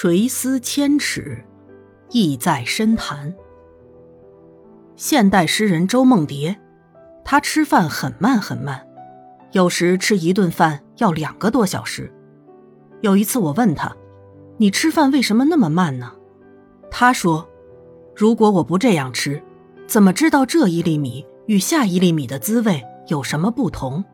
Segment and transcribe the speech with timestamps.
[0.00, 1.44] 垂丝千尺，
[2.12, 3.34] 意在深潭。
[4.94, 6.56] 现代诗人周梦蝶，
[7.24, 8.86] 他吃饭很慢很慢，
[9.50, 12.14] 有时吃一顿饭要两个多小时。
[13.00, 13.92] 有一次我问他
[14.58, 16.12] ：“你吃饭为什么那么慢呢？”
[16.92, 17.48] 他说
[18.14, 19.42] ：“如果我不这样吃，
[19.88, 24.04] 怎么知道这一粒米与下一粒米的滋味有什么不同？”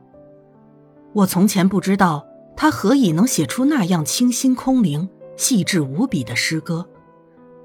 [1.13, 2.27] 我从前不知道
[2.57, 5.11] 他何以能写出那样清新空灵。
[5.37, 6.87] 细致无比的诗歌，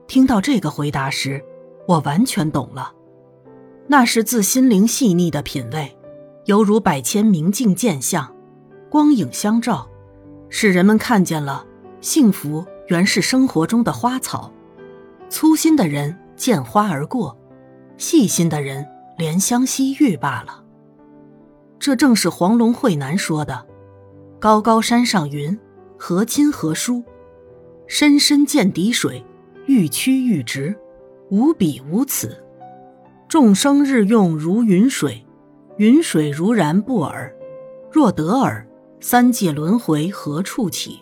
[0.07, 1.43] 听到这个回答时，
[1.87, 2.93] 我完全懂了。
[3.87, 5.97] 那是自心灵细腻的品味，
[6.45, 8.35] 犹如百千明镜见相，
[8.89, 9.89] 光影相照，
[10.49, 11.65] 使人们看见了
[12.01, 14.51] 幸福原是生活中的花草。
[15.29, 17.38] 粗心的人见花而过，
[17.97, 18.85] 细心的人
[19.17, 20.63] 怜香惜玉罢了。
[21.77, 23.65] 这正是黄龙惠南说的
[24.39, 25.57] ：“高高山上云，
[25.97, 27.03] 何亲何疏。”
[27.89, 29.25] 深深见底水，
[29.66, 30.77] 愈曲愈直，
[31.31, 32.38] 无彼无此。
[33.27, 35.25] 众生日用如云水，
[35.77, 37.36] 云水如然不尔。
[37.91, 38.63] 若得尔，
[39.00, 41.00] 三界轮回何处起？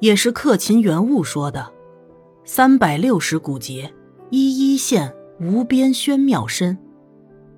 [0.00, 1.72] 也是克勤原物说的。
[2.44, 3.94] 三百六十古节，
[4.30, 6.76] 一一现无边宣妙身。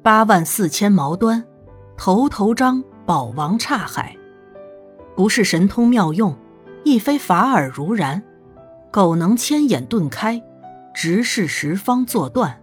[0.02, 1.42] 八万四千毛端，
[1.96, 4.14] 头头张宝王刹海。
[5.16, 6.36] 不是神通妙用。
[6.84, 8.22] 亦非法尔如然，
[8.90, 10.42] 苟能千眼顿开，
[10.94, 12.60] 直视十方作断。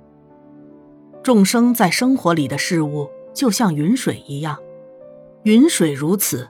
[1.24, 4.58] 众生在生活里的事物，就像云水一样，
[5.44, 6.48] 云水如此，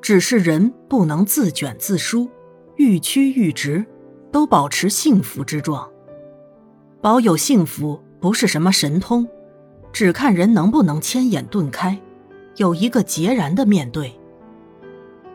[0.00, 2.28] 只是人不能自卷自舒，
[2.76, 3.84] 愈曲愈直，
[4.32, 5.88] 都保持幸福之状。
[7.00, 9.28] 保有幸福不是什么神通，
[9.92, 12.00] 只看人能不能千眼顿开，
[12.56, 14.12] 有一个截然的面对。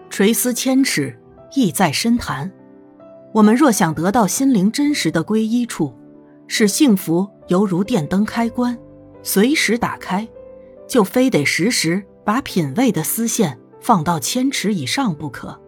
[0.10, 1.18] 垂丝千尺。
[1.54, 2.52] 意在深潭。
[3.34, 5.94] 我们若想得到心灵真实的归依处，
[6.48, 8.78] 使幸福犹如电灯开关，
[9.24, 10.28] 随时打开，
[10.88, 15.60] 就非得时时把品味的丝线放到千尺以上不可。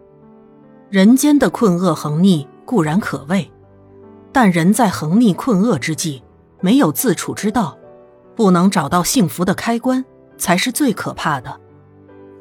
[0.88, 3.50] 人间的困厄横逆固然可畏，
[4.32, 6.22] 但人在横逆困厄之际，
[6.60, 7.76] 没有自处之道，
[8.34, 10.02] 不能找到幸福的开关，
[10.38, 11.60] 才是最可怕的。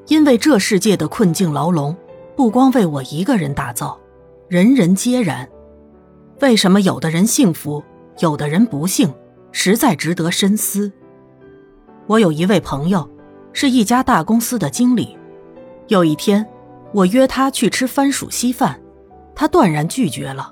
[0.07, 1.93] 因为这世界的困境牢笼。
[2.37, 3.99] 不光为我一个人打造，
[4.47, 5.49] 人人皆然。
[6.39, 7.83] 为什么有的人幸福，
[8.19, 9.11] 有的人不幸，
[9.51, 10.91] 实在值得深思。
[12.05, 13.09] 我有一位朋友，
[13.53, 15.17] 是一家大公司的经理。
[15.87, 16.47] 有一天，
[16.93, 18.79] 我约他去吃番薯稀饭，
[19.33, 20.51] 他断然拒绝了。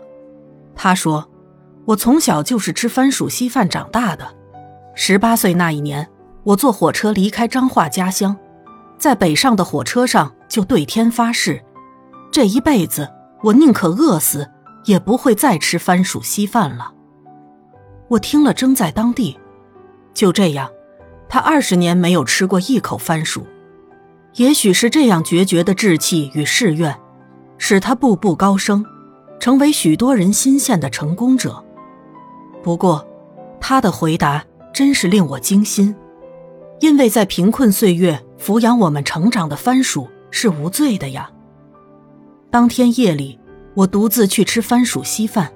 [0.73, 1.29] 他说
[1.85, 4.25] ：“我从小就是吃番薯稀饭长大的。
[4.95, 6.09] 十八岁那一年，
[6.45, 8.35] 我坐火车离开彰化家乡，
[8.97, 11.61] 在北上的火车上就对天发誓。”
[12.35, 13.09] 这一辈子，
[13.43, 14.51] 我宁可饿死，
[14.83, 16.91] 也不会再吃番薯稀饭了。
[18.09, 19.39] 我听了，怔在当地。
[20.13, 20.69] 就这样，
[21.29, 23.47] 他二十年没有吃过一口番薯。
[24.33, 26.93] 也许是这样决绝的志气与誓愿，
[27.57, 28.85] 使他步步高升，
[29.39, 31.63] 成为许多人心羡的成功者。
[32.61, 33.07] 不过，
[33.61, 35.95] 他的回答真是令我惊心，
[36.81, 41.31] 因为在贫困岁月抚养我们成长的番薯是无罪的呀。
[42.55, 43.37] 当天夜里，
[43.73, 45.51] 我独自去吃番薯稀饭，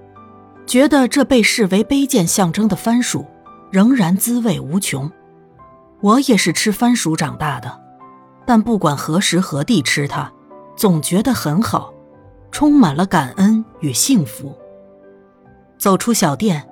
[0.66, 3.26] 觉得这被视为卑贱象征的番薯，
[3.72, 5.10] 仍然滋味无穷。
[6.02, 7.80] 我也是吃番薯长大的，
[8.46, 10.30] 但不管何时何地吃它，
[10.76, 11.94] 总觉得很好，
[12.52, 14.54] 充满了感恩与幸福。
[15.78, 16.68] 走出小店，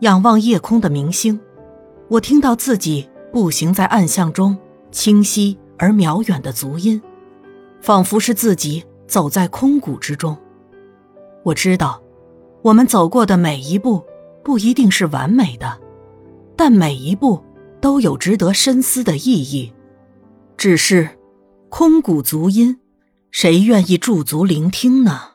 [0.00, 1.40] 仰望夜空的明星，
[2.08, 4.58] 我听到自己步行在暗巷中
[4.92, 7.00] 清晰而渺远的足音，
[7.80, 8.84] 仿佛是自己。
[9.10, 10.38] 走在空谷之中，
[11.42, 12.00] 我知道，
[12.62, 14.04] 我们走过的每一步
[14.44, 15.80] 不一定是完美的，
[16.56, 17.44] 但每一步
[17.80, 19.72] 都有值得深思的意义。
[20.56, 21.18] 只是，
[21.68, 22.78] 空谷足音，
[23.32, 25.29] 谁愿意驻足聆听呢？